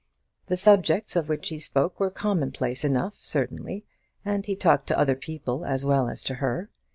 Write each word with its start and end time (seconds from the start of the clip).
The 0.47 0.57
subjects 0.57 1.15
of 1.15 1.29
which 1.29 1.49
he 1.49 1.59
spoke 1.59 1.99
were 1.99 2.09
commonplace 2.09 2.83
enough, 2.83 3.13
certainly, 3.19 3.85
and 4.25 4.43
he 4.47 4.55
talked 4.55 4.87
to 4.87 4.97
other 4.97 5.15
people 5.15 5.63
as 5.63 5.85
well 5.85 6.09
as 6.09 6.23
to 6.23 6.33
her. 6.41 6.71